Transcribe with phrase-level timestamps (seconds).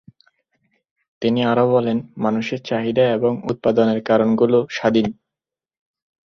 [1.21, 5.07] তিনি আর বলেন মানুষের চাহিদা এবং উৎপাদনের কারণ গুল স্বাধীন।